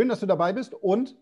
[0.00, 0.72] Schön, dass du dabei bist.
[0.72, 1.14] Und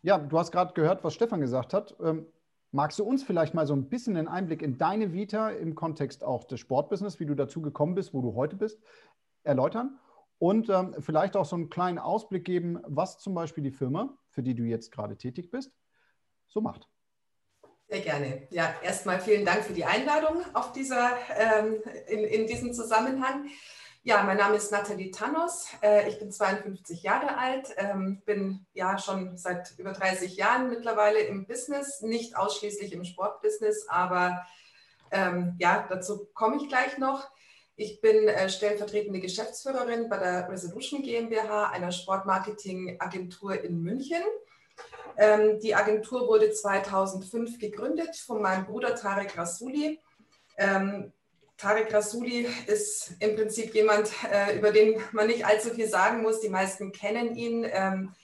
[0.00, 1.94] ja, du hast gerade gehört, was Stefan gesagt hat.
[2.02, 2.24] Ähm,
[2.72, 6.24] magst du uns vielleicht mal so ein bisschen einen Einblick in deine Vita im Kontext
[6.24, 8.80] auch des Sportbusiness, wie du dazu gekommen bist, wo du heute bist,
[9.42, 9.98] erläutern?
[10.38, 14.42] Und ähm, vielleicht auch so einen kleinen Ausblick geben, was zum Beispiel die Firma, für
[14.42, 15.70] die du jetzt gerade tätig bist,
[16.46, 16.88] so macht.
[17.90, 18.48] Sehr gerne.
[18.48, 23.50] Ja, erstmal vielen Dank für die Einladung auf dieser, ähm, in, in diesem Zusammenhang.
[24.06, 25.66] Ja, mein Name ist Nathalie Tanos.
[25.82, 31.18] Äh, ich bin 52 Jahre alt, ähm, bin ja schon seit über 30 Jahren mittlerweile
[31.18, 34.46] im Business, nicht ausschließlich im Sportbusiness, aber
[35.10, 37.28] ähm, ja, dazu komme ich gleich noch.
[37.74, 44.22] Ich bin äh, stellvertretende Geschäftsführerin bei der Resolution GmbH, einer Sportmarketing-Agentur in München.
[45.16, 49.98] Ähm, die Agentur wurde 2005 gegründet von meinem Bruder Tarek Rasuli.
[51.56, 56.40] Tarek Rasuli ist im Prinzip jemand, äh, über den man nicht allzu viel sagen muss.
[56.40, 57.66] Die meisten kennen ihn.
[57.70, 58.14] Ähm,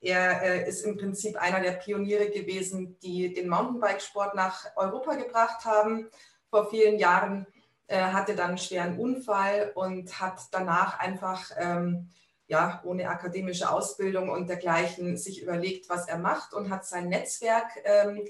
[0.00, 5.64] er äh, ist im Prinzip einer der Pioniere gewesen, die den Mountainbikesport nach Europa gebracht
[5.64, 6.08] haben.
[6.50, 7.46] Vor vielen Jahren
[7.86, 12.10] äh, hatte dann einen schweren Unfall und hat danach einfach ähm,
[12.46, 17.70] ja, ohne akademische Ausbildung und dergleichen sich überlegt, was er macht und hat sein Netzwerk
[17.84, 18.26] ähm,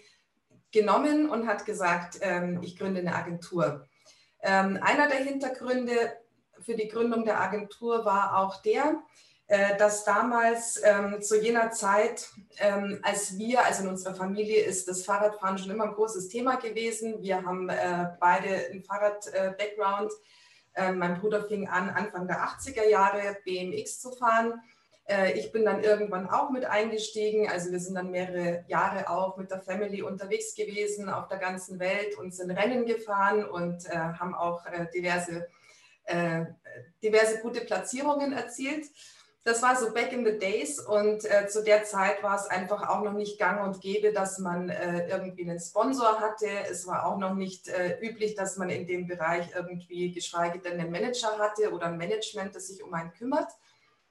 [0.70, 3.88] genommen und hat gesagt, ähm, ich gründe eine Agentur.
[4.42, 5.94] Ähm, einer der Hintergründe
[6.60, 9.02] für die Gründung der Agentur war auch der,
[9.48, 14.88] äh, dass damals ähm, zu jener Zeit, ähm, als wir, also in unserer Familie ist
[14.88, 17.20] das Fahrradfahren schon immer ein großes Thema gewesen.
[17.20, 20.12] Wir haben äh, beide einen Fahrrad-Background.
[20.74, 24.60] Äh, mein Bruder fing an, Anfang der 80er Jahre BMX zu fahren.
[25.04, 27.48] Äh, ich bin dann irgendwann auch mit eingestiegen.
[27.48, 31.78] Also wir sind dann mehrere Jahre auch mit der Family unterwegs gewesen auf der ganzen
[31.78, 35.48] Welt und sind Rennen gefahren und äh, haben auch äh, diverse,
[37.00, 38.86] diverse gute Platzierungen erzielt.
[39.44, 43.04] Das war so back in the days und zu der Zeit war es einfach auch
[43.04, 46.48] noch nicht gang und gäbe, dass man irgendwie einen Sponsor hatte.
[46.68, 47.70] Es war auch noch nicht
[48.02, 52.56] üblich, dass man in dem Bereich irgendwie, geschweige denn einen Manager hatte oder ein Management,
[52.56, 53.52] das sich um einen kümmert.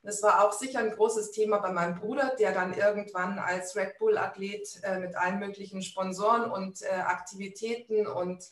[0.03, 3.99] Das war auch sicher ein großes Thema bei meinem Bruder, der dann irgendwann als Red
[3.99, 8.43] Bull-Athlet äh, mit allen möglichen Sponsoren und äh, Aktivitäten und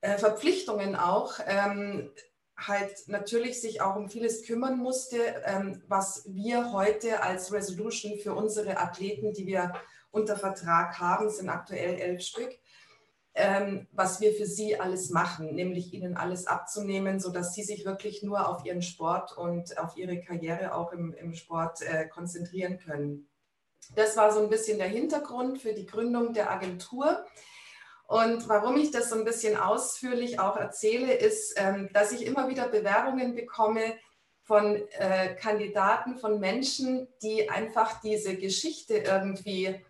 [0.00, 2.12] äh, Verpflichtungen auch ähm,
[2.56, 8.34] halt natürlich sich auch um vieles kümmern musste, ähm, was wir heute als Resolution für
[8.34, 9.72] unsere Athleten, die wir
[10.12, 12.50] unter Vertrag haben, sind aktuell elf Stück,
[13.34, 18.22] ähm, was wir für sie alles machen, nämlich ihnen alles abzunehmen, sodass sie sich wirklich
[18.22, 23.28] nur auf ihren Sport und auf ihre Karriere auch im, im Sport äh, konzentrieren können.
[23.96, 27.24] Das war so ein bisschen der Hintergrund für die Gründung der Agentur.
[28.06, 32.48] Und warum ich das so ein bisschen ausführlich auch erzähle, ist, ähm, dass ich immer
[32.48, 33.94] wieder Bewerbungen bekomme
[34.42, 39.82] von äh, Kandidaten, von Menschen, die einfach diese Geschichte irgendwie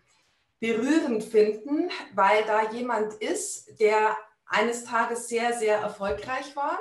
[0.59, 6.79] berührend finden, weil da jemand ist, der eines Tages sehr, sehr erfolgreich war.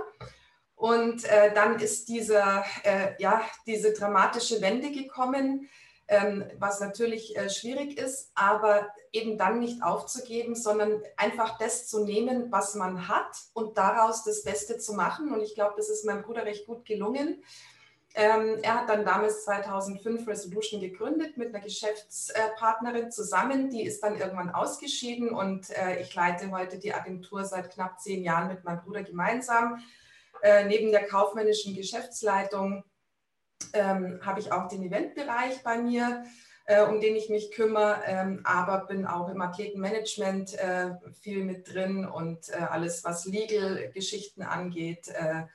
[0.77, 5.69] Und äh, dann ist dieser, äh, ja, diese dramatische Wende gekommen,
[6.09, 12.05] ähm, was natürlich äh, schwierig ist, aber eben dann nicht aufzugeben, sondern einfach das zu
[12.05, 15.33] nehmen, was man hat und daraus das Beste zu machen.
[15.33, 17.43] Und ich glaube, das ist meinem Bruder recht gut gelungen.
[18.17, 23.71] Ähm, er hat dann damals 2005 Resolution gegründet mit einer Geschäftspartnerin zusammen.
[23.71, 28.23] Die ist dann irgendwann ausgeschieden und äh, ich leite heute die Agentur seit knapp zehn
[28.23, 29.83] Jahren mit meinem Bruder gemeinsam.
[30.43, 32.85] Äh, neben der kaufmännischen Geschäftsleitung
[33.73, 36.25] ähm, habe ich auch den Eventbereich bei mir,
[36.67, 41.75] äh, um den ich mich kümmere, ähm, aber bin auch im Athletenmanagement äh, viel mit
[41.75, 45.47] drin und äh, alles, was Legal-Geschichten angeht äh,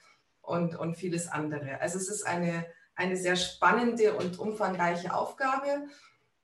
[0.49, 1.79] und, und vieles andere.
[1.79, 2.65] Also es ist eine,
[2.95, 5.87] eine sehr spannende und umfangreiche Aufgabe.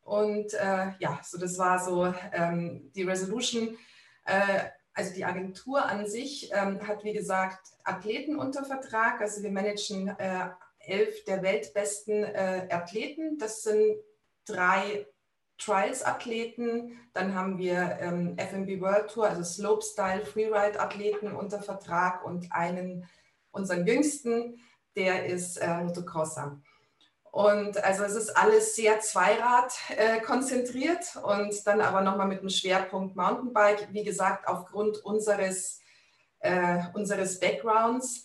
[0.02, 3.78] Und äh, ja, so das war so ähm, die Resolution.
[4.26, 9.20] Äh, also die Agentur an sich ähm, hat, wie gesagt, Athleten unter Vertrag.
[9.20, 10.50] Also wir managen äh,
[10.80, 13.38] elf der weltbesten äh, Athleten.
[13.40, 13.98] Das sind
[14.46, 15.08] drei
[15.58, 16.98] Trials-Athleten.
[17.14, 23.06] Dann haben wir ähm, FMB World Tour, also Slopestyle, Freeride-Athleten unter Vertrag und einen
[23.56, 24.60] unseren Jüngsten,
[24.96, 26.62] der ist äh, Motocrosser.
[27.32, 32.50] Und also es ist alles sehr Zweirad äh, konzentriert und dann aber nochmal mit dem
[32.50, 33.90] Schwerpunkt Mountainbike.
[33.92, 35.82] Wie gesagt, aufgrund unseres,
[36.40, 38.25] äh, unseres Backgrounds.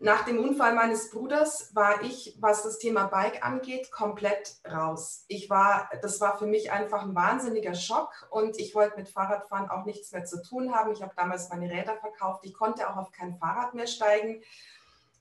[0.00, 5.24] Nach dem Unfall meines Bruders war ich, was das Thema Bike angeht, komplett raus.
[5.26, 9.70] Ich war, das war für mich einfach ein wahnsinniger Schock und ich wollte mit Fahrradfahren
[9.70, 10.92] auch nichts mehr zu tun haben.
[10.92, 12.44] Ich habe damals meine Räder verkauft.
[12.44, 14.42] Ich konnte auch auf kein Fahrrad mehr steigen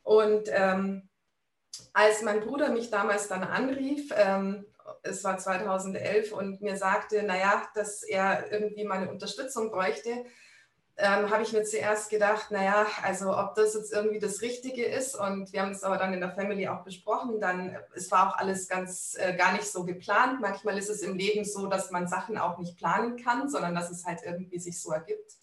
[0.04, 1.10] und ähm,
[1.94, 4.66] als mein Bruder mich damals dann anrief ähm,
[5.04, 10.26] es war 2011 und mir sagte, naja, dass er irgendwie meine Unterstützung bräuchte,
[11.00, 15.16] ähm, habe ich mir zuerst gedacht, naja, also ob das jetzt irgendwie das Richtige ist
[15.16, 18.38] und wir haben es aber dann in der Family auch besprochen, dann, es war auch
[18.38, 20.42] alles ganz äh, gar nicht so geplant.
[20.42, 23.92] Manchmal ist es im Leben so, dass man Sachen auch nicht planen kann, sondern dass
[23.92, 25.34] es halt irgendwie sich so ergibt.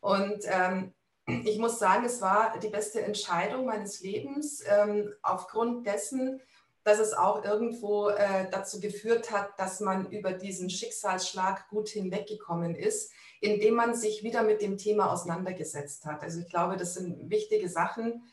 [0.00, 0.94] Und ähm,
[1.26, 6.40] ich muss sagen, es war die beste Entscheidung meines Lebens ähm, aufgrund dessen,
[6.84, 12.74] dass es auch irgendwo äh, dazu geführt hat, dass man über diesen Schicksalsschlag gut hinweggekommen
[12.74, 13.10] ist
[13.40, 16.22] indem man sich wieder mit dem Thema auseinandergesetzt hat.
[16.22, 18.24] Also ich glaube, das sind wichtige Sachen,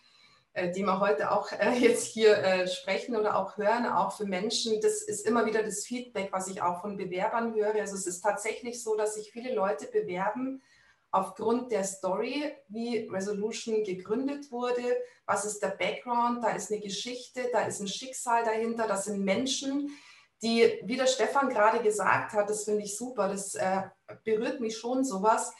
[0.53, 4.25] äh, die wir heute auch äh, jetzt hier äh, sprechen oder auch hören, auch für
[4.25, 4.81] Menschen.
[4.81, 7.75] Das ist immer wieder das Feedback, was ich auch von Bewerbern höre.
[7.75, 10.62] Also es ist tatsächlich so, dass sich viele Leute bewerben
[11.16, 14.84] aufgrund der Story, wie Resolution gegründet wurde,
[15.26, 19.24] was ist der Background, da ist eine Geschichte, da ist ein Schicksal dahinter, das sind
[19.24, 19.90] Menschen,
[20.42, 23.84] die, wie der Stefan gerade gesagt hat, das finde ich super, das äh,
[24.26, 25.54] berührt mich schon sowas,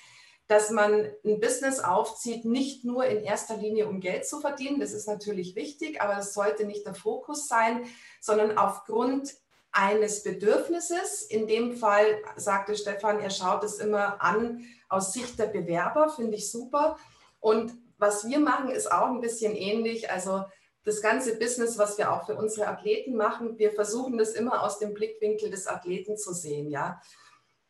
[0.48, 4.92] dass man ein Business aufzieht, nicht nur in erster Linie, um Geld zu verdienen, das
[4.92, 7.86] ist natürlich wichtig, aber das sollte nicht der Fokus sein,
[8.20, 9.34] sondern aufgrund
[9.76, 11.24] eines Bedürfnisses.
[11.24, 16.38] In dem Fall sagte Stefan, er schaut es immer an aus Sicht der Bewerber, finde
[16.38, 16.98] ich super.
[17.40, 20.12] Und was wir machen, ist auch ein bisschen ähnlich.
[20.12, 20.44] Also
[20.84, 24.80] das ganze Business, was wir auch für unsere Athleten machen, wir versuchen das immer aus
[24.80, 27.02] dem Blickwinkel des Athleten zu sehen, ja.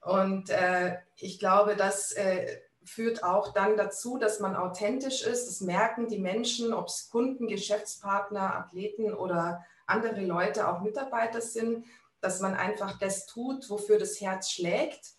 [0.02, 5.48] Und äh, ich glaube, das äh, führt auch dann dazu, dass man authentisch ist.
[5.48, 11.86] Das merken die Menschen, ob es Kunden, Geschäftspartner, Athleten oder andere Leute, auch Mitarbeiter sind,
[12.22, 15.15] dass man einfach das tut, wofür das Herz schlägt,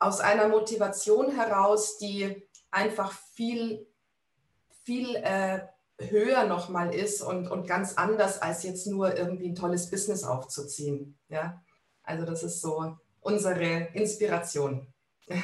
[0.00, 3.86] aus einer Motivation heraus, die einfach viel,
[4.84, 5.60] viel äh,
[5.98, 11.18] höher nochmal ist und, und ganz anders, als jetzt nur irgendwie ein tolles Business aufzuziehen.
[11.28, 11.62] Ja?
[12.02, 14.92] Also das ist so unsere Inspiration.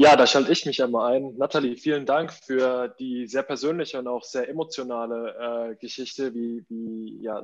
[0.00, 1.36] Ja, da schalte ich mich einmal ein.
[1.38, 7.20] Nathalie, vielen Dank für die sehr persönliche und auch sehr emotionale äh, Geschichte, wie, wie
[7.20, 7.42] ja,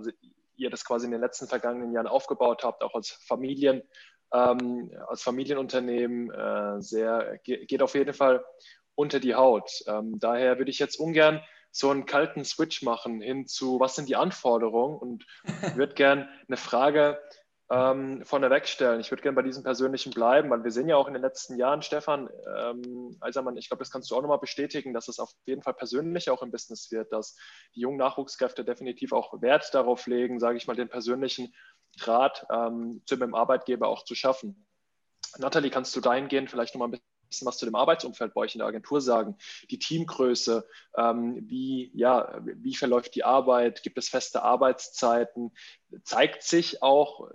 [0.57, 3.83] ihr das quasi in den letzten vergangenen Jahren aufgebaut habt, auch als Familien,
[4.33, 6.31] ähm, als Familienunternehmen.
[6.31, 8.45] Äh, sehr, geht auf jeden Fall
[8.95, 9.71] unter die Haut.
[9.87, 14.09] Ähm, daher würde ich jetzt ungern so einen kalten Switch machen hin zu, was sind
[14.09, 15.27] die Anforderungen und
[15.77, 17.19] würde gern eine Frage
[17.71, 19.01] ähm, vorneweg stellen.
[19.01, 21.57] Ich würde gerne bei diesem Persönlichen bleiben, weil wir sehen ja auch in den letzten
[21.57, 22.29] Jahren, Stefan
[22.59, 25.75] ähm, Eisermann, ich glaube, das kannst du auch nochmal bestätigen, dass es auf jeden Fall
[25.75, 27.37] persönlich auch im Business wird, dass
[27.75, 31.55] die jungen Nachwuchskräfte definitiv auch Wert darauf legen, sage ich mal, den persönlichen
[31.99, 34.67] Draht ähm, zu dem Arbeitgeber auch zu schaffen.
[35.39, 38.61] Nathalie, kannst du dahingehend vielleicht nochmal ein bisschen was zu dem Arbeitsumfeld bei euch in
[38.61, 39.37] der Agentur sagen.
[39.71, 40.67] Die Teamgröße,
[40.97, 45.53] ähm, wie, ja, wie verläuft die Arbeit, gibt es feste Arbeitszeiten,
[46.05, 47.29] zeigt sich auch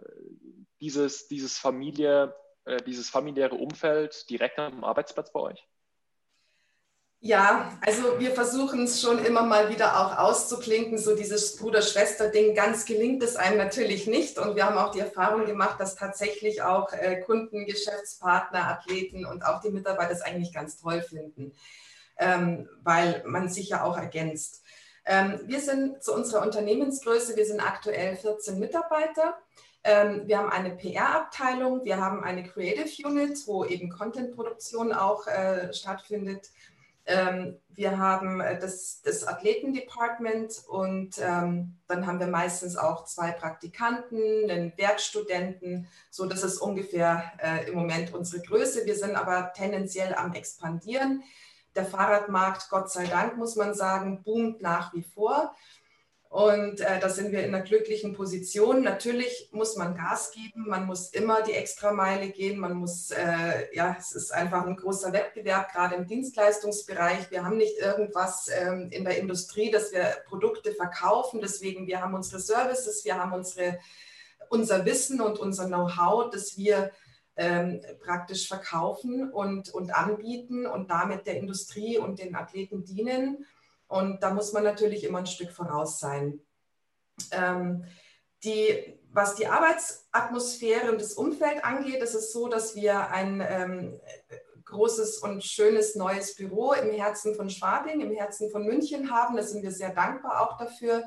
[0.82, 2.36] dieses, dieses, Familie,
[2.66, 5.68] äh, dieses familiäre Umfeld direkt am Arbeitsplatz bei euch?
[7.22, 12.56] Ja, also wir versuchen es schon immer mal wieder auch auszuklinken, so dieses Bruder-Schwester-Ding.
[12.56, 14.40] Ganz gelingt es einem natürlich nicht.
[14.40, 19.44] Und wir haben auch die Erfahrung gemacht, dass tatsächlich auch äh, Kunden, Geschäftspartner, Athleten und
[19.44, 21.52] auch die Mitarbeiter es eigentlich ganz toll finden,
[22.18, 24.64] ähm, weil man sich ja auch ergänzt.
[25.06, 29.38] Ähm, wir sind zu unserer Unternehmensgröße, wir sind aktuell 14 Mitarbeiter.
[29.84, 35.74] Ähm, wir haben eine PR-Abteilung, wir haben eine Creative Unit, wo eben Content-Produktion auch äh,
[35.74, 36.50] stattfindet.
[37.06, 43.32] Ähm, wir haben äh, das, das Athletendepartment und ähm, dann haben wir meistens auch zwei
[43.32, 45.88] Praktikanten, einen Werkstudenten.
[46.12, 48.86] So, das ist ungefähr äh, im Moment unsere Größe.
[48.86, 51.24] Wir sind aber tendenziell am expandieren.
[51.76, 55.56] Der Fahrradmarkt, Gott sei Dank, muss man sagen, boomt nach wie vor.
[56.30, 58.84] Und äh, da sind wir in einer glücklichen Position.
[58.84, 63.96] Natürlich muss man Gas geben, man muss immer die Extrameile gehen, man muss, äh, ja,
[63.98, 67.32] es ist einfach ein großer Wettbewerb, gerade im Dienstleistungsbereich.
[67.32, 71.42] Wir haben nicht irgendwas ähm, in der Industrie, dass wir Produkte verkaufen.
[71.42, 73.80] Deswegen, wir haben unsere Services, wir haben unsere,
[74.50, 76.92] unser Wissen und unser Know-how, das wir
[77.38, 83.48] ähm, praktisch verkaufen und, und anbieten und damit der Industrie und den Athleten dienen.
[83.90, 86.40] Und da muss man natürlich immer ein Stück voraus sein.
[87.32, 87.84] Ähm,
[88.44, 94.00] die, was die Arbeitsatmosphäre und das Umfeld angeht, ist es so, dass wir ein ähm,
[94.66, 99.36] großes und schönes neues Büro im Herzen von Schwabing, im Herzen von München haben.
[99.36, 101.04] Da sind wir sehr dankbar auch dafür.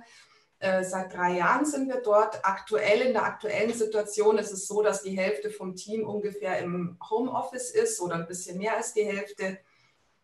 [0.58, 2.44] Äh, seit drei Jahren sind wir dort.
[2.44, 6.98] Aktuell, in der aktuellen Situation ist es so, dass die Hälfte vom Team ungefähr im
[7.08, 9.58] Homeoffice ist oder ein bisschen mehr als die Hälfte.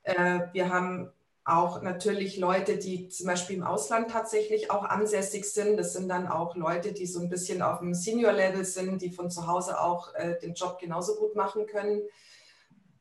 [0.03, 1.13] Äh, wir haben
[1.49, 5.79] auch natürlich Leute, die zum Beispiel im Ausland tatsächlich auch ansässig sind.
[5.79, 9.31] Das sind dann auch Leute, die so ein bisschen auf dem Senior-Level sind, die von
[9.31, 12.03] zu Hause auch äh, den Job genauso gut machen können.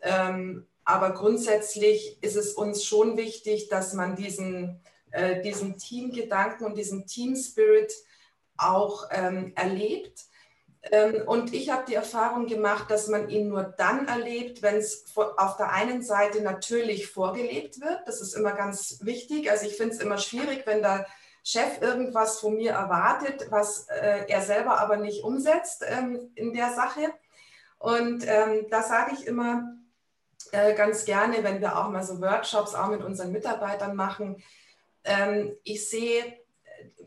[0.02, 4.80] Ähm, aber grundsätzlich ist es uns schon wichtig, dass man diesen,
[5.12, 7.94] äh, diesen Teamgedanken und diesen Team-Spirit
[8.56, 10.22] auch ähm, erlebt
[11.26, 15.58] und ich habe die Erfahrung gemacht, dass man ihn nur dann erlebt, wenn es auf
[15.58, 18.08] der einen Seite natürlich vorgelebt wird.
[18.08, 19.52] Das ist immer ganz wichtig.
[19.52, 21.06] Also ich finde es immer schwierig, wenn der
[21.44, 26.74] Chef irgendwas von mir erwartet, was äh, er selber aber nicht umsetzt ähm, in der
[26.74, 27.10] Sache.
[27.80, 29.78] Und ähm, da sage ich immer
[30.52, 34.44] äh, ganz gerne, wenn wir auch mal so Workshops auch mit unseren Mitarbeitern machen,
[35.04, 36.38] ähm, ich sehe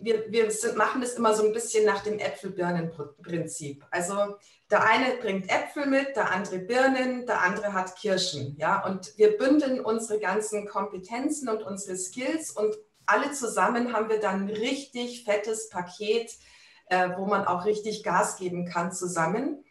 [0.00, 3.84] wir, wir sind, machen das immer so ein bisschen nach dem Äpfel-Birnen-Prinzip.
[3.90, 4.36] Also
[4.70, 8.56] der eine bringt Äpfel mit, der andere Birnen, der andere hat Kirschen.
[8.58, 8.84] Ja?
[8.86, 14.44] Und wir bündeln unsere ganzen Kompetenzen und unsere Skills und alle zusammen haben wir dann
[14.44, 16.32] ein richtig fettes Paket,
[16.86, 19.64] äh, wo man auch richtig Gas geben kann zusammen.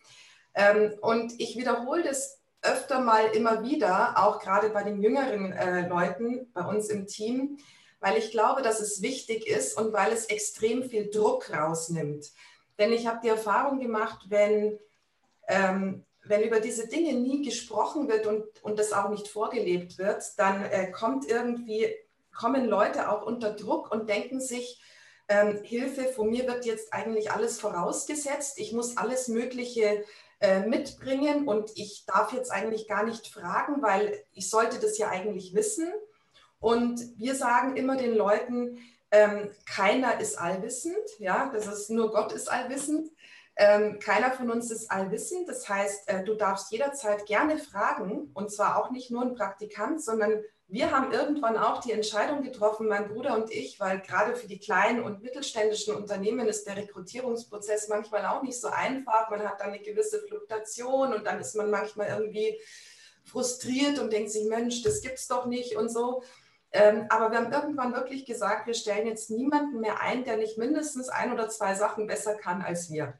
[0.54, 5.88] Ähm, und ich wiederhole das öfter mal immer wieder, auch gerade bei den jüngeren äh,
[5.88, 7.58] Leuten bei uns im Team,
[8.00, 12.32] weil ich glaube, dass es wichtig ist und weil es extrem viel Druck rausnimmt.
[12.78, 14.80] Denn ich habe die Erfahrung gemacht, wenn,
[15.48, 20.24] ähm, wenn über diese Dinge nie gesprochen wird und, und das auch nicht vorgelebt wird,
[20.38, 21.94] dann äh, kommt irgendwie,
[22.34, 24.82] kommen Leute auch unter Druck und denken sich,
[25.28, 30.04] ähm, Hilfe, von mir wird jetzt eigentlich alles vorausgesetzt, ich muss alles Mögliche
[30.40, 35.10] äh, mitbringen und ich darf jetzt eigentlich gar nicht fragen, weil ich sollte das ja
[35.10, 35.92] eigentlich wissen.
[36.60, 38.80] Und wir sagen immer den Leuten,
[39.12, 43.10] ähm, keiner ist allwissend, ja, das ist nur Gott ist allwissend.
[43.56, 45.50] Ähm, keiner von uns ist allwissend.
[45.50, 50.02] Das heißt, äh, du darfst jederzeit gerne fragen und zwar auch nicht nur ein Praktikant,
[50.02, 54.48] sondern wir haben irgendwann auch die Entscheidung getroffen, mein Bruder und ich, weil gerade für
[54.48, 59.32] die kleinen und mittelständischen Unternehmen ist der Rekrutierungsprozess manchmal auch nicht so einfach.
[59.32, 62.60] Man hat dann eine gewisse Fluktuation und dann ist man manchmal irgendwie
[63.26, 66.22] frustriert und denkt sich, Mensch, das gibt's doch nicht und so.
[66.72, 70.58] Ähm, aber wir haben irgendwann wirklich gesagt, wir stellen jetzt niemanden mehr ein, der nicht
[70.58, 73.18] mindestens ein oder zwei Sachen besser kann als wir.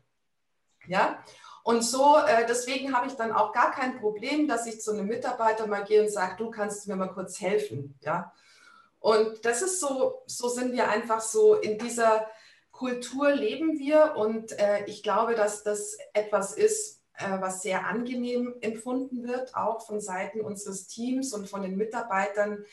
[0.88, 1.24] Ja,
[1.64, 5.08] und so, äh, deswegen habe ich dann auch gar kein Problem, dass ich zu einem
[5.08, 7.98] Mitarbeiter mal gehe und sage, du kannst mir mal kurz helfen.
[8.02, 8.34] Ja,
[9.00, 12.28] und das ist so, so sind wir einfach so in dieser
[12.72, 18.56] Kultur leben wir und äh, ich glaube, dass das etwas ist, äh, was sehr angenehm
[18.62, 22.64] empfunden wird, auch von Seiten unseres Teams und von den Mitarbeitern,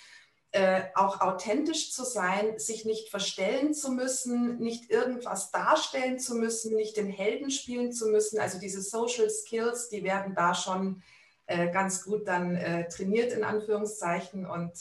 [0.56, 6.74] äh, auch authentisch zu sein, sich nicht verstellen zu müssen, nicht irgendwas darstellen zu müssen,
[6.74, 8.40] nicht den Helden spielen zu müssen.
[8.40, 11.02] Also diese Social Skills, die werden da schon
[11.44, 14.72] äh, ganz gut dann äh, trainiert in Anführungszeichen und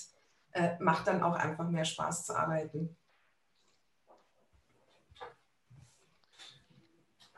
[0.53, 2.95] äh, macht dann auch einfach mehr Spaß zu arbeiten.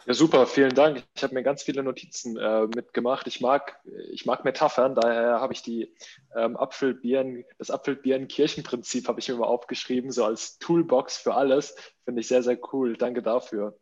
[0.07, 1.03] Ja, super, vielen Dank.
[1.15, 3.27] Ich habe mir ganz viele Notizen äh, mitgemacht.
[3.27, 3.77] Ich mag,
[4.09, 5.93] ich mag Metaphern, daher habe ich die
[6.33, 11.75] ähm, Apfelbieren, das Apfelbieren-Kirchenprinzip habe ich mir mal aufgeschrieben, so als Toolbox für alles.
[12.05, 12.95] Finde ich sehr, sehr cool.
[12.95, 13.77] Danke dafür.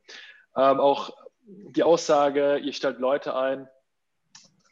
[0.58, 1.16] Ähm, auch
[1.46, 3.70] die Aussage, ihr stellt Leute ein,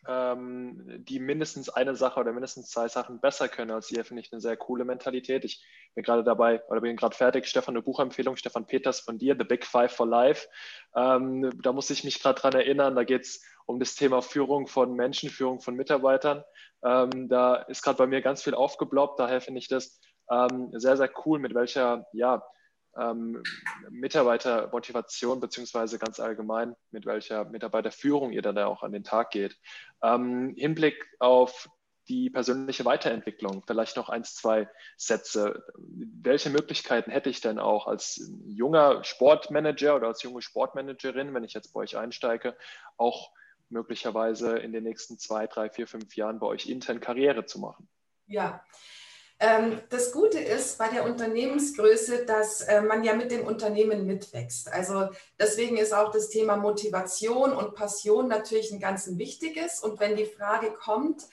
[0.07, 4.33] ähm, die mindestens eine Sache oder mindestens zwei Sachen besser können als ihr, finde ich
[4.33, 5.45] eine sehr coole Mentalität.
[5.45, 7.47] Ich bin gerade dabei oder bin gerade fertig.
[7.47, 10.47] Stefan, eine Buchempfehlung, Stefan Peters von dir, The Big Five for Life.
[10.95, 12.95] Ähm, da muss ich mich gerade dran erinnern.
[12.95, 16.43] Da geht es um das Thema Führung von Menschen, Führung von Mitarbeitern.
[16.83, 19.19] Ähm, da ist gerade bei mir ganz viel aufgebloppt.
[19.19, 22.43] Daher finde ich das ähm, sehr, sehr cool, mit welcher, ja,
[22.97, 23.41] ähm,
[23.89, 29.57] Mitarbeitermotivation beziehungsweise ganz allgemein, mit welcher Mitarbeiterführung ihr dann auch an den Tag geht.
[30.03, 31.69] Ähm, Hinblick auf
[32.07, 35.63] die persönliche Weiterentwicklung, vielleicht noch eins, zwei Sätze.
[35.77, 41.53] Welche Möglichkeiten hätte ich denn auch als junger Sportmanager oder als junge Sportmanagerin, wenn ich
[41.53, 42.57] jetzt bei euch einsteige,
[42.98, 43.31] auch
[43.69, 47.88] möglicherweise in den nächsten zwei, drei, vier, fünf Jahren bei euch intern Karriere zu machen?
[48.27, 48.63] Ja,
[49.39, 54.72] ähm, das Gute ist bei der Unternehmensgröße, dass äh, man ja mit dem Unternehmen mitwächst.
[54.72, 59.81] Also deswegen ist auch das Thema Motivation und Passion natürlich ein ganz wichtiges.
[59.81, 61.24] Und wenn die Frage kommt,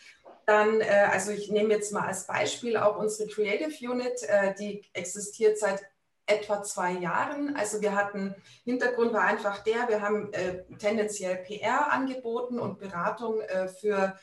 [0.50, 4.84] dann, äh, also ich nehme jetzt mal als Beispiel auch unsere Creative Unit, äh, die
[4.92, 5.82] existiert seit
[6.26, 7.56] etwa zwei Jahren.
[7.56, 10.30] Also wir hatten, Hintergrund war einfach der, wir haben
[10.78, 13.42] tendenziell PR angeboten und Beratung
[13.80, 14.16] für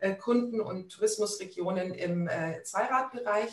[0.00, 3.50] äh, Kunden und Tourismusregionen im äh, Zweiradbereich.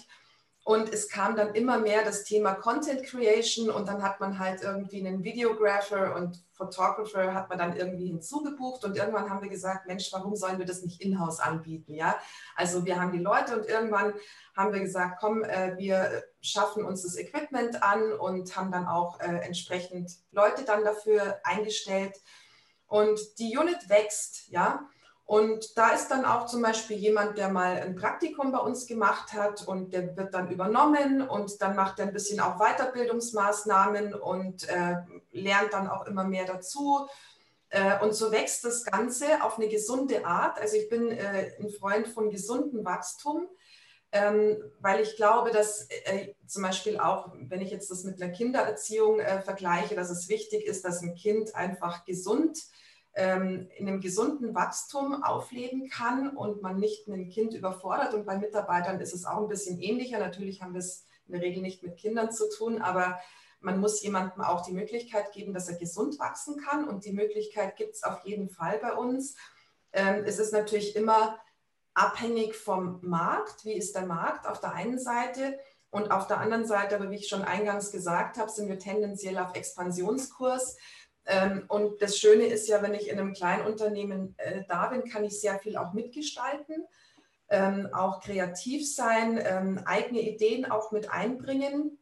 [0.68, 4.62] Und es kam dann immer mehr das Thema Content Creation und dann hat man halt
[4.62, 9.88] irgendwie einen Videographer und Photographer hat man dann irgendwie hinzugebucht und irgendwann haben wir gesagt,
[9.88, 11.94] Mensch, warum sollen wir das nicht in-house anbieten?
[11.94, 12.20] Ja,
[12.58, 14.14] also wir haben die Leute und irgendwann
[14.58, 19.22] haben wir gesagt, komm, äh, wir schaffen uns das Equipment an und haben dann auch
[19.22, 22.18] äh, entsprechend Leute dann dafür eingestellt
[22.88, 24.86] und die Unit wächst, ja.
[25.28, 29.34] Und da ist dann auch zum Beispiel jemand, der mal ein Praktikum bei uns gemacht
[29.34, 34.70] hat und der wird dann übernommen und dann macht er ein bisschen auch Weiterbildungsmaßnahmen und
[34.70, 34.96] äh,
[35.32, 37.10] lernt dann auch immer mehr dazu.
[37.68, 40.62] Äh, und so wächst das Ganze auf eine gesunde Art.
[40.62, 43.50] Also ich bin äh, ein Freund von gesundem Wachstum,
[44.14, 48.32] ähm, weil ich glaube, dass äh, zum Beispiel auch, wenn ich jetzt das mit einer
[48.32, 52.72] Kindererziehung äh, vergleiche, dass es wichtig ist, dass ein Kind einfach gesund ist
[53.18, 58.14] ähm, in einem gesunden Wachstum aufleben kann und man nicht ein Kind überfordert.
[58.14, 60.20] Und bei Mitarbeitern ist es auch ein bisschen ähnlicher.
[60.20, 63.20] Natürlich haben wir es in der Regel nicht mit Kindern zu tun, aber
[63.60, 66.88] man muss jemandem auch die Möglichkeit geben, dass er gesund wachsen kann.
[66.88, 69.36] Und die Möglichkeit gibt es auf jeden Fall bei uns.
[69.94, 71.40] Ähm, es ist natürlich immer
[71.96, 73.66] abhängig vom Markt.
[73.66, 75.58] Wie ist der Markt auf der einen Seite?
[75.90, 79.40] Und auf der anderen Seite, aber wie ich schon eingangs gesagt habe, sind wir tendenziell
[79.40, 80.78] auf Expansionskurs.
[81.28, 85.26] Ähm, und das Schöne ist ja, wenn ich in einem Kleinunternehmen äh, da bin, kann
[85.26, 86.86] ich sehr viel auch mitgestalten,
[87.50, 92.00] ähm, auch kreativ sein, ähm, eigene Ideen auch mit einbringen.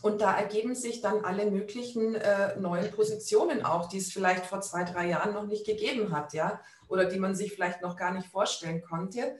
[0.00, 4.60] Und da ergeben sich dann alle möglichen äh, neuen Positionen auch, die es vielleicht vor
[4.60, 8.12] zwei, drei Jahren noch nicht gegeben hat, ja, oder die man sich vielleicht noch gar
[8.12, 9.38] nicht vorstellen konnte.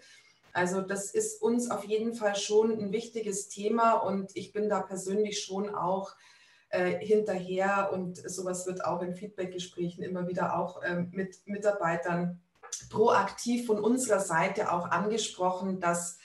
[0.52, 4.80] Also das ist uns auf jeden Fall schon ein wichtiges Thema und ich bin da
[4.80, 6.14] persönlich schon auch
[6.72, 12.40] äh, hinterher und sowas wird auch in Feedbackgesprächen immer wieder auch äh, mit Mitarbeitern
[12.88, 16.18] proaktiv von unserer Seite auch angesprochen, dass,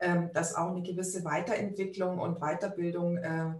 [0.00, 3.54] ähm, dass auch eine gewisse Weiterentwicklung und Weiterbildung äh,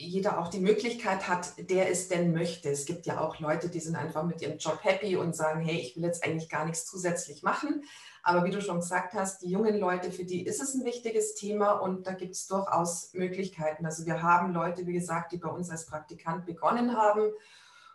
[0.00, 2.70] jeder auch die Möglichkeit hat, der es denn möchte.
[2.70, 5.76] Es gibt ja auch Leute, die sind einfach mit ihrem Job happy und sagen, hey,
[5.76, 7.82] ich will jetzt eigentlich gar nichts zusätzlich machen.
[8.22, 11.34] Aber wie du schon gesagt hast, die jungen Leute, für die ist es ein wichtiges
[11.34, 13.86] Thema und da gibt es durchaus Möglichkeiten.
[13.86, 17.32] Also wir haben Leute, wie gesagt, die bei uns als Praktikant begonnen haben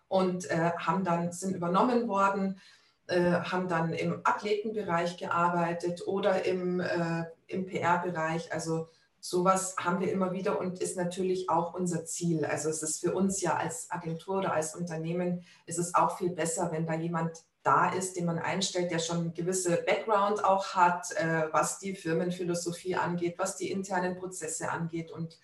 [0.10, 2.60] und äh, haben dann, sind übernommen worden,
[3.08, 8.52] äh, haben dann im Athletenbereich gearbeitet oder im, äh, im PR-Bereich.
[8.52, 8.90] Also
[9.24, 12.44] sowas haben wir immer wieder und ist natürlich auch unser Ziel.
[12.44, 16.32] Also es ist für uns ja als Agentur oder als Unternehmen, ist es auch viel
[16.32, 21.14] besser, wenn da jemand da ist, den man einstellt, der schon gewisse Background auch hat,
[21.14, 25.40] äh, was die Firmenphilosophie angeht, was die internen Prozesse angeht und,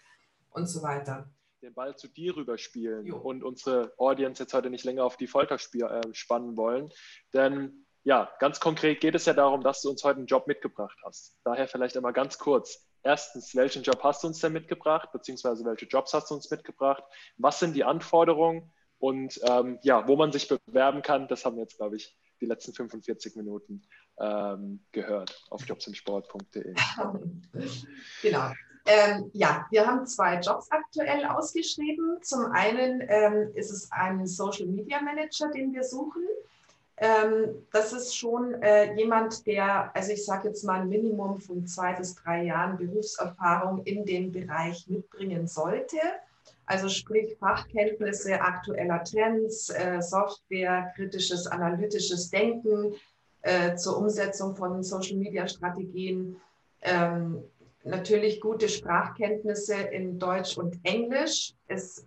[0.49, 1.29] und so weiter.
[1.61, 3.15] Den Ball zu dir rüberspielen jo.
[3.15, 6.91] und unsere Audience jetzt heute nicht länger auf die Folter äh, spannen wollen.
[7.33, 10.97] Denn ja, ganz konkret geht es ja darum, dass du uns heute einen Job mitgebracht
[11.05, 11.37] hast.
[11.45, 12.88] Daher vielleicht einmal ganz kurz.
[13.03, 17.03] Erstens, welchen Job hast du uns denn mitgebracht, beziehungsweise welche Jobs hast du uns mitgebracht?
[17.37, 18.71] Was sind die Anforderungen?
[18.99, 22.45] Und ähm, ja, wo man sich bewerben kann, das haben wir jetzt, glaube ich, die
[22.45, 23.81] letzten 45 Minuten
[24.19, 26.75] ähm, gehört auf jobsimsport.de.
[28.21, 28.51] genau.
[28.85, 32.17] Ähm, ja, wir haben zwei Jobs aktuell ausgeschrieben.
[32.21, 36.23] Zum einen ähm, ist es ein Social Media Manager, den wir suchen.
[37.01, 41.65] Ähm, das ist schon äh, jemand, der, also ich sage jetzt mal ein Minimum von
[41.65, 45.97] zwei bis drei Jahren Berufserfahrung in dem Bereich mitbringen sollte.
[46.65, 52.93] Also sprich Fachkenntnisse aktueller Trends, äh, Software, kritisches, analytisches Denken
[53.43, 56.35] äh, zur Umsetzung von Social-Media-Strategien.
[56.81, 57.43] Ähm,
[57.85, 61.53] natürlich gute Sprachkenntnisse in Deutsch und Englisch.
[61.67, 62.05] Es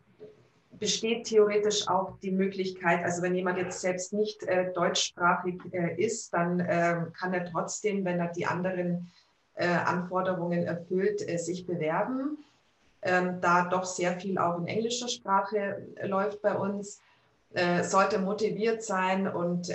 [0.83, 6.35] besteht theoretisch auch die Möglichkeit, also wenn jemand jetzt selbst nicht äh, deutschsprachig äh, ist,
[6.35, 9.13] dann äh, kann er trotzdem, wenn er die anderen
[9.55, 12.39] äh, Anforderungen erfüllt, äh, sich bewerben
[13.01, 17.01] ähm, da doch sehr viel auch in englischer Sprache äh, läuft bei uns,
[17.83, 19.67] sollte motiviert sein und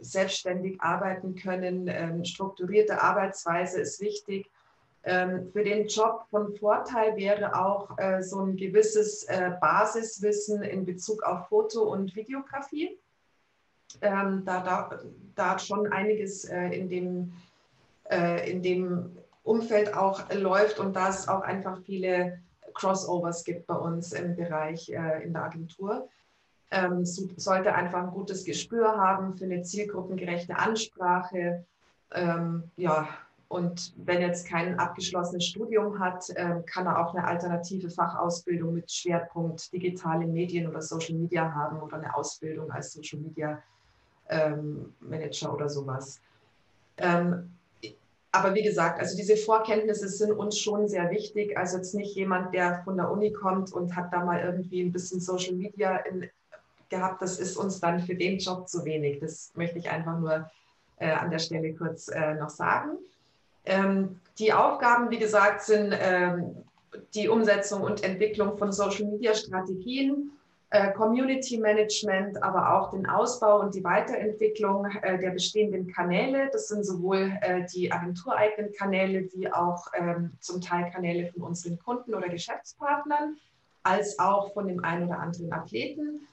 [0.00, 1.88] selbstständig arbeiten können.
[1.88, 4.48] Ähm, strukturierte Arbeitsweise ist wichtig.
[5.08, 10.84] Ähm, für den Job von Vorteil wäre auch äh, so ein gewisses äh, Basiswissen in
[10.84, 12.98] Bezug auf Foto- und Videografie.
[14.00, 14.98] Ähm, da, da,
[15.36, 17.32] da schon einiges äh, in dem,
[18.08, 22.38] in dem Umfeld auch läuft und da es auch einfach viele
[22.72, 26.08] Crossovers gibt bei uns im Bereich in der Agentur.
[26.70, 31.64] Ähm, so, sollte einfach ein gutes Gespür haben für eine zielgruppengerechte Ansprache.
[32.12, 33.08] Ähm, ja,
[33.48, 38.90] und wenn jetzt kein abgeschlossenes Studium hat, äh, kann er auch eine alternative Fachausbildung mit
[38.90, 43.62] Schwerpunkt digitale Medien oder Social Media haben oder eine Ausbildung als Social Media
[44.28, 46.20] ähm, Manager oder sowas.
[46.98, 47.52] Ähm,
[48.32, 51.56] aber wie gesagt, also diese Vorkenntnisse sind uns schon sehr wichtig.
[51.56, 54.92] Also jetzt nicht jemand, der von der Uni kommt und hat da mal irgendwie ein
[54.92, 56.28] bisschen Social Media in,
[56.88, 57.22] gehabt.
[57.22, 59.20] Das ist uns dann für den Job zu wenig.
[59.20, 60.50] Das möchte ich einfach nur
[60.98, 62.98] äh, an der Stelle kurz äh, noch sagen.
[63.66, 66.56] Ähm, die Aufgaben, wie gesagt, sind ähm,
[67.14, 70.32] die Umsetzung und Entwicklung von Social Media Strategien,
[70.70, 76.48] äh, Community Management, aber auch den Ausbau und die Weiterentwicklung äh, der bestehenden Kanäle.
[76.52, 81.78] Das sind sowohl äh, die agentureigenen Kanäle wie auch ähm, zum Teil Kanäle von unseren
[81.78, 83.36] Kunden oder Geschäftspartnern,
[83.84, 86.26] als auch von dem einen oder anderen Athleten,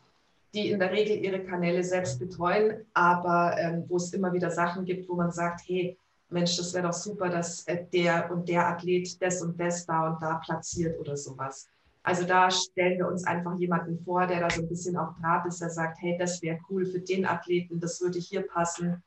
[0.54, 4.86] die in der Regel ihre Kanäle selbst betreuen, aber ähm, wo es immer wieder Sachen
[4.86, 5.98] gibt, wo man sagt, hey,
[6.34, 10.22] Mensch, das wäre doch super, dass der und der Athlet das und das da und
[10.22, 11.68] da platziert oder sowas.
[12.04, 15.46] Also da stellen wir uns einfach jemanden vor, der da so ein bisschen auch Draht
[15.46, 19.02] ist, der sagt, hey, das wäre cool für den Athleten, das würde hier passen.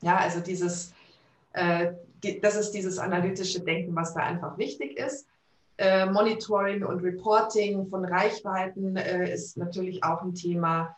[0.00, 0.92] Ja, also dieses,
[1.52, 1.92] äh,
[2.40, 5.28] das ist dieses analytische Denken, was da einfach wichtig ist.
[5.78, 10.96] Äh, Monitoring und Reporting von Reichweiten äh, ist natürlich auch ein Thema.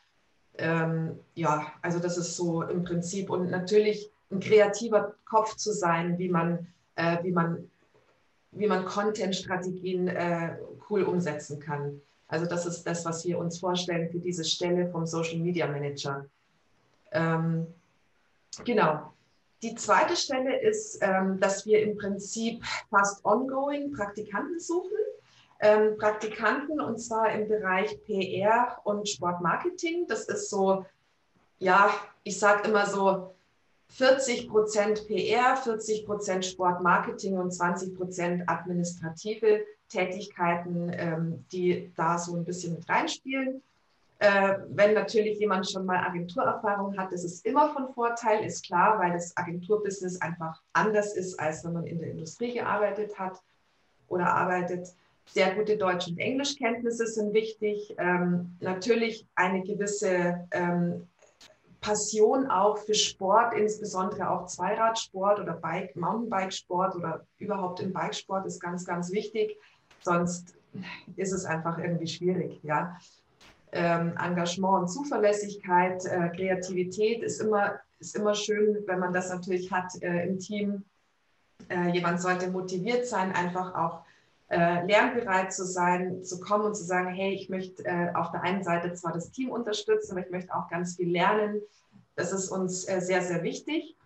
[0.57, 6.19] Ähm, ja, also das ist so im Prinzip und natürlich ein kreativer Kopf zu sein,
[6.19, 6.67] wie man,
[6.97, 7.71] äh, wie man
[8.57, 10.57] wie man Content-Strategien äh,
[10.89, 12.01] cool umsetzen kann.
[12.29, 16.27] Also das ist das, was wir uns vorstellen für diese Stelle vom Social Media Manager.
[17.13, 17.67] Ähm,
[18.65, 19.13] genau.
[19.63, 24.91] Die zweite Stelle ist, ähm, dass wir im Prinzip fast ongoing Praktikanten suchen.
[25.61, 30.07] Ähm, Praktikanten und zwar im Bereich PR und Sportmarketing.
[30.07, 30.85] Das ist so,
[31.59, 31.91] ja,
[32.25, 33.34] ich sage immer so,
[33.89, 42.35] 40 Prozent PR, 40 Prozent Sportmarketing und 20 Prozent administrative Tätigkeiten, ähm, die da so
[42.35, 43.63] ein bisschen mit reinspielen.
[44.19, 48.99] Äh, wenn natürlich jemand schon mal Agenturerfahrung hat, das ist immer von Vorteil, ist klar,
[48.99, 53.43] weil das Agenturbusiness einfach anders ist, als wenn man in der Industrie gearbeitet hat
[54.09, 54.89] oder arbeitet.
[55.27, 57.95] Sehr gute Deutsch- und Englischkenntnisse sind wichtig.
[57.99, 61.09] Ähm, natürlich eine gewisse ähm,
[61.85, 68.59] Passion auch für Sport, insbesondere auch Zweiradsport oder Bike, Mountainbikesport oder überhaupt im Bikesport ist
[68.59, 69.59] ganz, ganz wichtig.
[70.01, 70.57] Sonst
[71.17, 72.59] ist es einfach irgendwie schwierig.
[72.63, 72.97] Ja?
[73.73, 79.71] Ähm, Engagement und Zuverlässigkeit, äh, Kreativität ist immer, ist immer schön, wenn man das natürlich
[79.71, 80.85] hat äh, im Team.
[81.69, 84.04] Äh, jemand sollte motiviert sein, einfach auch
[84.55, 88.43] äh, lernbereit zu sein, zu kommen und zu sagen, hey, ich möchte äh, auf der
[88.43, 91.61] einen Seite zwar das Team unterstützen, aber ich möchte auch ganz viel lernen.
[92.15, 93.97] Das ist uns äh, sehr, sehr wichtig.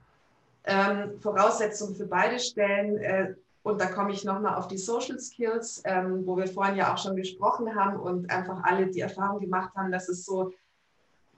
[0.64, 5.82] Ähm, Voraussetzung für beide Stellen, äh, und da komme ich nochmal auf die Social Skills,
[5.84, 9.74] ähm, wo wir vorhin ja auch schon gesprochen haben und einfach alle die Erfahrung gemacht
[9.76, 10.52] haben, dass es so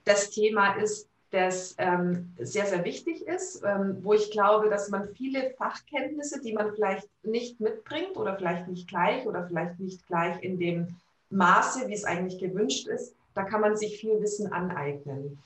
[0.04, 5.08] das Thema ist, das ähm, sehr, sehr wichtig ist, ähm, wo ich glaube, dass man
[5.14, 10.42] viele Fachkenntnisse, die man vielleicht nicht mitbringt oder vielleicht nicht gleich oder vielleicht nicht gleich
[10.42, 10.96] in dem
[11.30, 15.38] Maße, wie es eigentlich gewünscht ist, da kann man sich viel Wissen aneignen.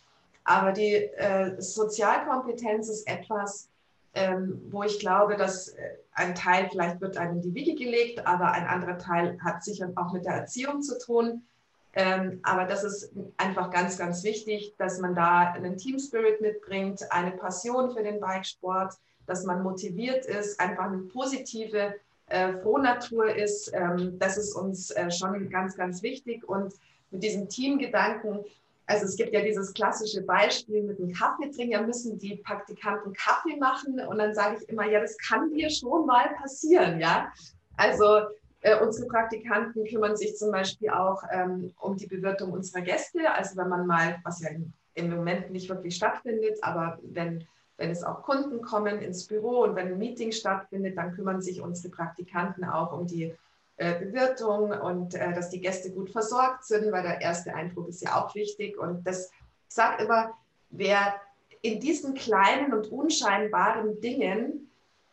[0.44, 3.68] Aber die äh, Sozialkompetenz ist etwas,
[4.14, 8.26] ähm, wo ich glaube, dass äh, ein Teil vielleicht wird einem in die Wiege gelegt,
[8.26, 11.42] aber ein anderer Teil hat sicher auch mit der Erziehung zu tun.
[11.96, 17.00] Ähm, aber das ist einfach ganz, ganz wichtig, dass man da einen Team Spirit mitbringt,
[17.10, 18.94] eine Passion für den Bikesport,
[19.26, 21.94] dass man motiviert ist, einfach eine positive
[22.26, 23.72] äh, Frohnatur ist.
[23.72, 26.48] Ähm, das ist uns äh, schon ganz, ganz wichtig.
[26.48, 26.74] Und
[27.10, 28.40] mit diesem Teamgedanken,
[28.86, 33.12] also es gibt ja dieses klassische Beispiel mit dem Kaffee trinken, ja müssen die Praktikanten
[33.12, 37.32] Kaffee machen und dann sage ich immer, ja, das kann dir schon mal passieren, ja.
[37.76, 38.22] Also
[38.64, 43.30] äh, unsere Praktikanten kümmern sich zum Beispiel auch ähm, um die Bewirtung unserer Gäste.
[43.30, 44.48] Also wenn man mal, was ja
[44.94, 47.46] im Moment nicht wirklich stattfindet, aber wenn,
[47.76, 51.60] wenn es auch Kunden kommen ins Büro und wenn ein Meeting stattfindet, dann kümmern sich
[51.60, 53.34] unsere Praktikanten auch um die
[53.76, 58.00] äh, Bewirtung und äh, dass die Gäste gut versorgt sind, weil der erste Eindruck ist
[58.00, 58.78] ja auch wichtig.
[58.78, 59.30] Und das,
[59.68, 60.32] sage immer,
[60.70, 61.16] wer
[61.60, 64.70] in diesen kleinen und unscheinbaren Dingen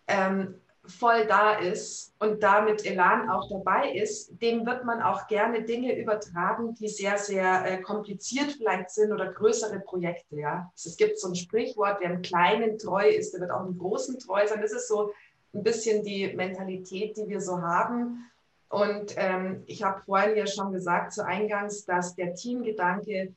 [0.07, 0.60] ähm,
[0.91, 5.63] voll da ist und da mit Elan auch dabei ist, dem wird man auch gerne
[5.63, 10.37] Dinge übertragen, die sehr, sehr äh, kompliziert vielleicht sind oder größere Projekte.
[10.37, 10.71] Ja?
[10.75, 14.19] Es gibt so ein Sprichwort, wer im Kleinen treu ist, der wird auch im Großen
[14.19, 14.61] treu sein.
[14.61, 15.11] Das ist so
[15.53, 18.29] ein bisschen die Mentalität, die wir so haben.
[18.69, 23.33] Und ähm, ich habe vorhin ja schon gesagt zu Eingangs, dass der Teamgedanke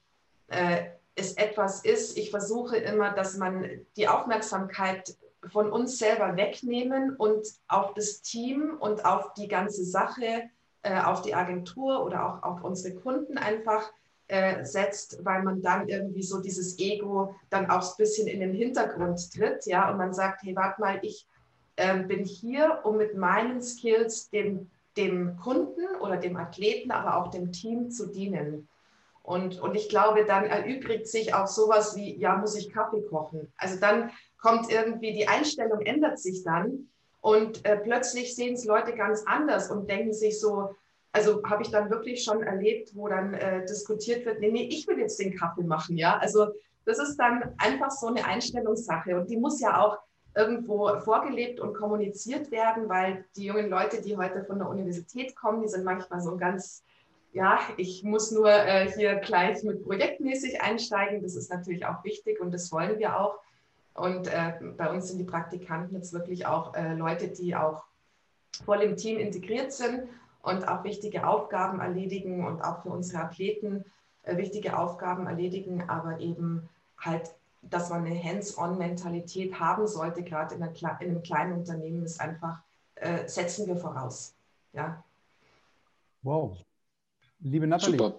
[0.48, 0.84] äh,
[1.16, 2.16] es etwas ist.
[2.16, 5.16] Ich versuche immer, dass man die Aufmerksamkeit
[5.52, 10.50] von uns selber wegnehmen und auf das Team und auf die ganze Sache,
[10.82, 13.90] äh, auf die Agentur oder auch auf unsere Kunden einfach
[14.28, 18.54] äh, setzt, weil man dann irgendwie so dieses Ego dann auch ein bisschen in den
[18.54, 21.26] Hintergrund tritt, ja, und man sagt, hey, warte mal, ich,
[21.76, 27.28] ähm, bin hier, um mit meinen Skills dem, dem Kunden oder dem Athleten, aber auch
[27.28, 28.68] dem Team zu dienen.
[29.22, 33.50] Und, und ich glaube, dann erübrigt sich auch sowas wie, ja, muss ich Kaffee kochen?
[33.56, 34.10] Also dann
[34.44, 36.90] kommt irgendwie, die Einstellung ändert sich dann
[37.22, 40.76] und äh, plötzlich sehen es Leute ganz anders und denken sich so,
[41.12, 44.86] also habe ich dann wirklich schon erlebt, wo dann äh, diskutiert wird, nee, nee, ich
[44.86, 46.18] will jetzt den Kaffee machen, ja.
[46.18, 46.48] Also
[46.84, 49.98] das ist dann einfach so eine Einstellungssache und die muss ja auch
[50.36, 55.62] irgendwo vorgelebt und kommuniziert werden, weil die jungen Leute, die heute von der Universität kommen,
[55.62, 56.84] die sind manchmal so ganz,
[57.32, 61.22] ja, ich muss nur äh, hier gleich mit projektmäßig einsteigen.
[61.22, 63.38] Das ist natürlich auch wichtig und das wollen wir auch.
[63.94, 67.84] Und äh, bei uns sind die Praktikanten jetzt wirklich auch äh, Leute, die auch
[68.64, 70.08] voll im Team integriert sind
[70.42, 73.84] und auch wichtige Aufgaben erledigen und auch für unsere Athleten
[74.24, 80.62] äh, wichtige Aufgaben erledigen, aber eben halt, dass man eine Hands-on-Mentalität haben sollte, gerade in,
[80.62, 82.62] in, einem kleinen Unternehmen, ist einfach,
[82.96, 84.34] äh, setzen wir voraus.
[84.72, 85.02] Ja.
[86.22, 86.58] Wow.
[87.40, 88.18] Liebe Nathalie, Super.